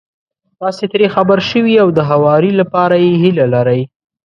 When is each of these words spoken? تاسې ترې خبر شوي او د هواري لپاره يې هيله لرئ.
تاسې 0.59 0.85
ترې 0.91 1.07
خبر 1.15 1.37
شوي 1.49 1.75
او 1.83 1.87
د 1.97 1.99
هواري 2.09 2.51
لپاره 2.59 2.95
يې 3.05 3.11
هيله 3.23 3.45
لرئ. 3.53 3.81